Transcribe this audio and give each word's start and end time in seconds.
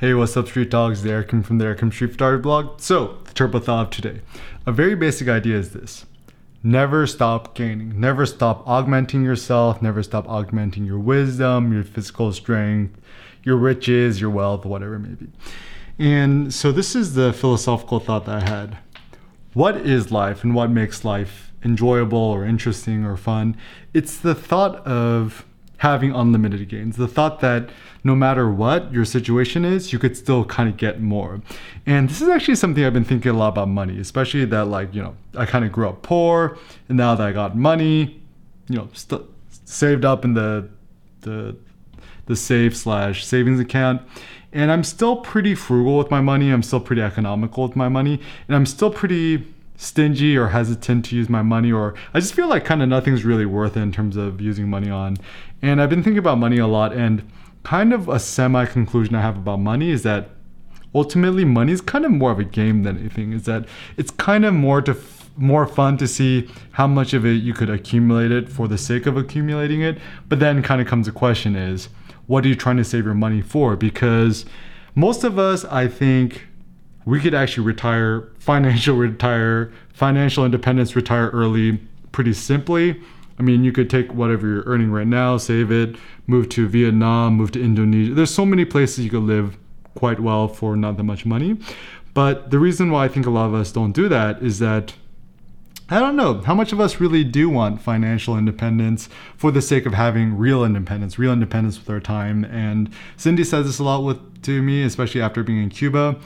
Hey, 0.00 0.14
what's 0.14 0.34
up, 0.34 0.48
Street 0.48 0.70
Dogs? 0.70 1.02
The 1.02 1.10
Eric 1.10 1.28
from 1.44 1.58
the 1.58 1.66
Eric 1.66 1.92
Street 1.92 2.12
Photography 2.12 2.40
blog. 2.40 2.80
So, 2.80 3.18
the 3.24 3.34
turbo 3.34 3.58
thought 3.58 3.88
of 3.88 3.90
today. 3.90 4.22
A 4.64 4.72
very 4.72 4.94
basic 4.94 5.28
idea 5.28 5.58
is 5.58 5.72
this 5.74 6.06
never 6.62 7.06
stop 7.06 7.54
gaining, 7.54 8.00
never 8.00 8.24
stop 8.24 8.66
augmenting 8.66 9.22
yourself, 9.22 9.82
never 9.82 10.02
stop 10.02 10.26
augmenting 10.26 10.86
your 10.86 10.98
wisdom, 10.98 11.70
your 11.70 11.84
physical 11.84 12.32
strength, 12.32 12.98
your 13.42 13.56
riches, 13.56 14.22
your 14.22 14.30
wealth, 14.30 14.64
whatever 14.64 14.94
it 14.94 15.00
may 15.00 15.16
be. 15.16 15.28
And 15.98 16.54
so, 16.54 16.72
this 16.72 16.96
is 16.96 17.12
the 17.12 17.34
philosophical 17.34 18.00
thought 18.00 18.24
that 18.24 18.42
I 18.42 18.48
had. 18.48 18.78
What 19.52 19.76
is 19.76 20.10
life 20.10 20.42
and 20.42 20.54
what 20.54 20.70
makes 20.70 21.04
life 21.04 21.52
enjoyable 21.62 22.16
or 22.16 22.46
interesting 22.46 23.04
or 23.04 23.18
fun? 23.18 23.54
It's 23.92 24.16
the 24.16 24.34
thought 24.34 24.76
of 24.86 25.44
having 25.80 26.14
unlimited 26.14 26.68
gains. 26.68 26.96
The 26.96 27.08
thought 27.08 27.40
that 27.40 27.70
no 28.04 28.14
matter 28.14 28.50
what 28.50 28.92
your 28.92 29.06
situation 29.06 29.64
is, 29.64 29.94
you 29.94 29.98
could 29.98 30.14
still 30.14 30.44
kind 30.44 30.68
of 30.68 30.76
get 30.76 31.00
more. 31.00 31.40
And 31.86 32.10
this 32.10 32.20
is 32.20 32.28
actually 32.28 32.56
something 32.56 32.84
I've 32.84 32.92
been 32.92 33.04
thinking 33.04 33.30
a 33.30 33.34
lot 33.34 33.48
about 33.48 33.68
money, 33.68 33.98
especially 33.98 34.44
that 34.44 34.66
like, 34.66 34.94
you 34.94 35.00
know, 35.00 35.16
I 35.34 35.46
kind 35.46 35.64
of 35.64 35.72
grew 35.72 35.88
up 35.88 36.02
poor 36.02 36.58
and 36.90 36.98
now 36.98 37.14
that 37.14 37.26
I 37.26 37.32
got 37.32 37.56
money, 37.56 38.20
you 38.68 38.76
know, 38.76 38.88
st- 38.92 39.22
saved 39.64 40.04
up 40.04 40.24
in 40.24 40.34
the 40.34 40.68
the 41.22 41.56
the 42.26 42.36
save 42.36 42.76
slash 42.76 43.24
savings 43.24 43.58
account 43.58 44.02
and 44.52 44.70
I'm 44.70 44.84
still 44.84 45.16
pretty 45.16 45.54
frugal 45.54 45.96
with 45.96 46.10
my 46.10 46.20
money. 46.20 46.50
I'm 46.50 46.62
still 46.62 46.80
pretty 46.80 47.02
economical 47.02 47.62
with 47.62 47.76
my 47.76 47.88
money, 47.88 48.20
and 48.48 48.56
I'm 48.56 48.66
still 48.66 48.90
pretty 48.90 49.46
stingy 49.80 50.36
or 50.36 50.48
hesitant 50.48 51.06
to 51.06 51.16
use 51.16 51.30
my 51.30 51.40
money 51.40 51.72
or 51.72 51.94
I 52.12 52.20
just 52.20 52.34
feel 52.34 52.48
like 52.48 52.66
kind 52.66 52.82
of 52.82 52.88
nothing's 52.90 53.24
really 53.24 53.46
worth 53.46 53.78
it 53.78 53.80
in 53.80 53.92
terms 53.92 54.14
of 54.14 54.38
using 54.38 54.68
money 54.68 54.90
on. 54.90 55.16
And 55.62 55.80
I've 55.80 55.88
been 55.88 56.02
thinking 56.02 56.18
about 56.18 56.36
money 56.36 56.58
a 56.58 56.66
lot 56.66 56.92
and 56.92 57.26
kind 57.62 57.94
of 57.94 58.06
a 58.06 58.18
semi 58.18 58.66
conclusion 58.66 59.14
I 59.14 59.22
have 59.22 59.38
about 59.38 59.58
money 59.58 59.88
is 59.90 60.02
that 60.02 60.28
ultimately 60.94 61.46
money 61.46 61.72
is 61.72 61.80
kind 61.80 62.04
of 62.04 62.10
more 62.10 62.30
of 62.30 62.38
a 62.38 62.44
game 62.44 62.82
than 62.82 62.98
anything. 62.98 63.32
Is 63.32 63.44
that 63.44 63.64
it's 63.96 64.10
kind 64.10 64.44
of 64.44 64.52
more 64.52 64.82
to 64.82 64.92
f- 64.92 65.30
more 65.34 65.66
fun 65.66 65.96
to 65.96 66.06
see 66.06 66.50
how 66.72 66.86
much 66.86 67.14
of 67.14 67.24
it 67.24 67.42
you 67.42 67.54
could 67.54 67.70
accumulate 67.70 68.30
it 68.30 68.50
for 68.50 68.68
the 68.68 68.76
sake 68.76 69.06
of 69.06 69.16
accumulating 69.16 69.80
it. 69.80 69.96
But 70.28 70.40
then 70.40 70.62
kind 70.62 70.82
of 70.82 70.86
comes 70.88 71.06
the 71.06 71.12
question 71.12 71.56
is 71.56 71.88
what 72.26 72.44
are 72.44 72.48
you 72.48 72.54
trying 72.54 72.76
to 72.76 72.84
save 72.84 73.06
your 73.06 73.14
money 73.14 73.40
for? 73.40 73.76
Because 73.76 74.44
most 74.94 75.24
of 75.24 75.38
us 75.38 75.64
i 75.66 75.86
think 75.86 76.46
we 77.04 77.20
could 77.20 77.34
actually 77.34 77.66
retire, 77.66 78.28
financial 78.38 78.96
retire, 79.08 79.72
financial 79.92 80.44
independence 80.44 80.94
retire 80.96 81.30
early 81.30 81.78
pretty 82.12 82.32
simply. 82.32 83.00
I 83.38 83.42
mean, 83.42 83.64
you 83.64 83.72
could 83.72 83.88
take 83.88 84.12
whatever 84.12 84.46
you're 84.46 84.64
earning 84.64 84.90
right 84.90 85.06
now, 85.06 85.38
save 85.38 85.72
it, 85.72 85.96
move 86.26 86.50
to 86.50 86.68
Vietnam, 86.68 87.34
move 87.34 87.52
to 87.52 87.62
Indonesia. 87.62 88.12
There's 88.12 88.34
so 88.34 88.44
many 88.44 88.66
places 88.66 89.04
you 89.04 89.10
could 89.10 89.22
live 89.22 89.56
quite 89.94 90.20
well 90.20 90.46
for 90.46 90.76
not 90.76 90.98
that 90.98 91.04
much 91.04 91.24
money. 91.24 91.58
But 92.12 92.50
the 92.50 92.58
reason 92.58 92.90
why 92.90 93.06
I 93.06 93.08
think 93.08 93.24
a 93.26 93.30
lot 93.30 93.46
of 93.46 93.54
us 93.54 93.72
don't 93.72 93.92
do 93.92 94.08
that 94.08 94.42
is 94.42 94.58
that 94.58 94.94
I 95.88 95.98
don't 95.98 96.16
know 96.16 96.42
how 96.42 96.54
much 96.54 96.72
of 96.72 96.80
us 96.80 97.00
really 97.00 97.24
do 97.24 97.48
want 97.48 97.80
financial 97.82 98.36
independence 98.36 99.08
for 99.36 99.50
the 99.50 99.62
sake 99.62 99.86
of 99.86 99.94
having 99.94 100.36
real 100.36 100.64
independence, 100.64 101.18
real 101.18 101.32
independence 101.32 101.78
with 101.78 101.90
our 101.90 101.98
time. 101.98 102.44
And 102.44 102.90
Cindy 103.16 103.42
says 103.42 103.66
this 103.66 103.78
a 103.78 103.84
lot 103.84 104.04
with 104.04 104.42
to 104.42 104.62
me, 104.62 104.82
especially 104.82 105.20
after 105.20 105.42
being 105.42 105.62
in 105.62 105.70
Cuba 105.70 106.16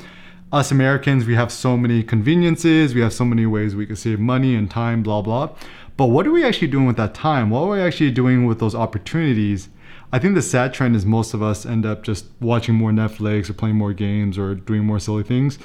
us 0.55 0.71
Americans, 0.71 1.27
we 1.27 1.35
have 1.35 1.51
so 1.51 1.77
many 1.77 2.05
conveniences, 2.05 2.95
we 2.95 3.01
have 3.01 3.13
so 3.13 3.25
many 3.25 3.45
ways 3.45 3.75
we 3.75 3.87
can 3.87 3.97
save 3.97 4.21
money 4.21 4.55
and 4.55 4.71
time, 4.71 5.03
blah, 5.03 5.21
blah. 5.21 5.51
But 5.97 6.07
what 6.07 6.29
are 6.29 6.31
we 6.31 6.45
actually 6.45 6.69
doing 6.69 6.87
with 6.87 6.97
that 6.97 7.13
time? 7.13 7.51
What 7.51 7.63
are 7.63 7.71
we 7.71 7.81
actually 7.81 8.13
doing 8.13 8.47
with 8.47 8.61
those 8.61 8.75
opportunities? 8.75 9.69
I 10.13 10.21
think 10.21 10.37
the 10.37 10.43
sad 10.43 10.73
trend 10.73 10.95
is 10.95 11.05
most 11.05 11.35
of 11.35 11.43
us 11.43 11.67
end 11.67 11.85
up 11.85 12.05
just 12.05 12.27
watching 12.41 12.77
more 12.77 12.93
Netflix 12.93 13.51
or 13.51 13.55
playing 13.55 13.75
more 13.75 13.93
games 13.93 14.39
or 14.39 14.55
doing 14.55 14.85
more 14.85 15.01
silly 15.01 15.25
things. 15.25 15.59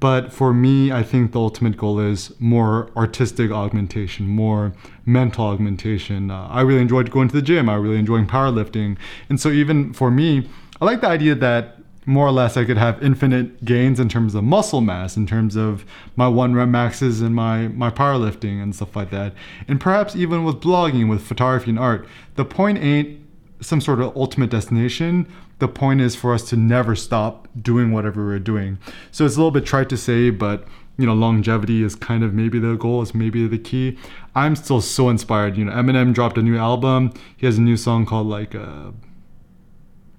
But 0.00 0.32
for 0.32 0.54
me, 0.54 0.90
I 0.90 1.02
think 1.02 1.32
the 1.32 1.38
ultimate 1.38 1.76
goal 1.76 2.00
is 2.00 2.32
more 2.40 2.90
artistic 2.96 3.50
augmentation, 3.50 4.26
more 4.26 4.72
mental 5.04 5.44
augmentation. 5.44 6.30
Uh, 6.30 6.48
I 6.50 6.62
really 6.62 6.80
enjoyed 6.80 7.10
going 7.10 7.28
to 7.28 7.34
the 7.34 7.42
gym. 7.42 7.68
I 7.68 7.74
really 7.74 7.98
enjoyed 7.98 8.26
powerlifting. 8.26 8.96
And 9.28 9.38
so 9.38 9.50
even 9.50 9.92
for 9.92 10.10
me, 10.10 10.48
I 10.80 10.86
like 10.86 11.02
the 11.02 11.08
idea 11.08 11.34
that 11.34 11.79
more 12.06 12.26
or 12.26 12.32
less 12.32 12.56
I 12.56 12.64
could 12.64 12.78
have 12.78 13.02
infinite 13.02 13.64
gains 13.64 14.00
in 14.00 14.08
terms 14.08 14.34
of 14.34 14.42
muscle 14.44 14.80
mass, 14.80 15.16
in 15.16 15.26
terms 15.26 15.56
of 15.56 15.84
my 16.16 16.28
one 16.28 16.54
rep 16.54 16.68
maxes 16.68 17.20
and 17.20 17.34
my 17.34 17.68
my 17.68 17.90
powerlifting 17.90 18.62
and 18.62 18.74
stuff 18.74 18.96
like 18.96 19.10
that. 19.10 19.34
And 19.68 19.80
perhaps 19.80 20.16
even 20.16 20.44
with 20.44 20.60
blogging, 20.60 21.08
with 21.08 21.22
photography 21.22 21.70
and 21.70 21.78
art, 21.78 22.06
the 22.36 22.44
point 22.44 22.78
ain't 22.78 23.20
some 23.60 23.80
sort 23.80 24.00
of 24.00 24.16
ultimate 24.16 24.50
destination. 24.50 25.26
The 25.58 25.68
point 25.68 26.00
is 26.00 26.16
for 26.16 26.32
us 26.32 26.48
to 26.48 26.56
never 26.56 26.96
stop 26.96 27.46
doing 27.60 27.92
whatever 27.92 28.24
we're 28.24 28.38
doing. 28.38 28.78
So 29.12 29.26
it's 29.26 29.36
a 29.36 29.38
little 29.38 29.50
bit 29.50 29.66
trite 29.66 29.90
to 29.90 29.96
say, 29.98 30.30
but 30.30 30.66
you 30.96 31.06
know, 31.06 31.14
longevity 31.14 31.82
is 31.82 31.94
kind 31.94 32.22
of 32.22 32.34
maybe 32.34 32.58
the 32.58 32.76
goal, 32.76 33.02
is 33.02 33.14
maybe 33.14 33.46
the 33.46 33.58
key. 33.58 33.98
I'm 34.34 34.56
still 34.56 34.80
so 34.80 35.08
inspired. 35.08 35.56
You 35.56 35.64
know, 35.66 35.72
Eminem 35.72 36.12
dropped 36.14 36.38
a 36.38 36.42
new 36.42 36.56
album. 36.56 37.12
He 37.36 37.46
has 37.46 37.58
a 37.58 37.62
new 37.62 37.76
song 37.76 38.06
called 38.06 38.26
like 38.26 38.54
uh, 38.54 38.90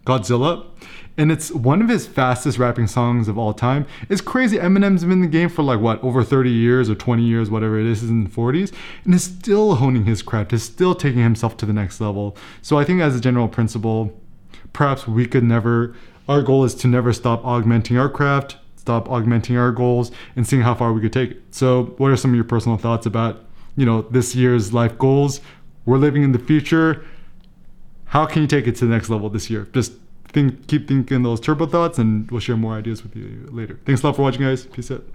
Godzilla 0.05 0.65
and 1.17 1.31
it's 1.31 1.51
one 1.51 1.81
of 1.81 1.89
his 1.89 2.07
fastest 2.07 2.57
rapping 2.57 2.87
songs 2.87 3.27
of 3.27 3.37
all 3.37 3.53
time. 3.53 3.85
It's 4.09 4.21
crazy. 4.21 4.57
Eminem's 4.57 5.03
been 5.03 5.11
in 5.11 5.21
the 5.21 5.27
game 5.27 5.49
for 5.49 5.61
like 5.61 5.79
what 5.79 6.01
over 6.03 6.23
30 6.23 6.49
years 6.49 6.89
or 6.89 6.95
20 6.95 7.21
years, 7.21 7.49
whatever 7.49 7.79
it 7.79 7.85
is, 7.85 8.01
is 8.01 8.09
in 8.09 8.23
the 8.23 8.29
40s, 8.29 8.73
and 9.05 9.13
is 9.13 9.23
still 9.23 9.75
honing 9.75 10.05
his 10.05 10.21
craft. 10.21 10.53
Is 10.53 10.63
still 10.63 10.95
taking 10.95 11.21
himself 11.21 11.57
to 11.57 11.65
the 11.65 11.73
next 11.73 11.99
level. 11.99 12.37
So 12.61 12.79
I 12.79 12.85
think 12.85 13.01
as 13.01 13.15
a 13.15 13.21
general 13.21 13.47
principle, 13.47 14.19
perhaps 14.73 15.07
we 15.07 15.25
could 15.25 15.43
never. 15.43 15.95
Our 16.29 16.41
goal 16.41 16.63
is 16.63 16.75
to 16.75 16.87
never 16.87 17.11
stop 17.11 17.45
augmenting 17.45 17.97
our 17.97 18.09
craft, 18.09 18.57
stop 18.77 19.09
augmenting 19.09 19.57
our 19.57 19.71
goals, 19.71 20.11
and 20.35 20.47
seeing 20.47 20.61
how 20.61 20.75
far 20.75 20.93
we 20.93 21.01
could 21.01 21.13
take 21.13 21.31
it. 21.31 21.41
So, 21.51 21.93
what 21.97 22.09
are 22.09 22.15
some 22.15 22.31
of 22.31 22.35
your 22.35 22.45
personal 22.45 22.77
thoughts 22.77 23.05
about 23.05 23.43
you 23.75 23.85
know 23.85 24.03
this 24.03 24.33
year's 24.33 24.73
life 24.73 24.97
goals? 24.97 25.41
We're 25.85 25.97
living 25.97 26.23
in 26.23 26.31
the 26.31 26.39
future. 26.39 27.03
How 28.11 28.25
can 28.25 28.41
you 28.41 28.47
take 28.47 28.67
it 28.67 28.75
to 28.75 28.85
the 28.85 28.91
next 28.91 29.09
level 29.09 29.29
this 29.29 29.49
year? 29.49 29.69
Just 29.71 29.93
think 30.27 30.67
keep 30.67 30.85
thinking 30.85 31.23
those 31.23 31.39
turbo 31.39 31.65
thoughts 31.65 31.97
and 31.97 32.29
we'll 32.29 32.41
share 32.41 32.57
more 32.57 32.75
ideas 32.75 33.03
with 33.03 33.15
you 33.15 33.47
later. 33.49 33.79
Thanks 33.85 34.03
a 34.03 34.07
lot 34.07 34.17
for 34.17 34.23
watching 34.23 34.41
guys. 34.41 34.65
Peace 34.65 34.91
out. 34.91 35.05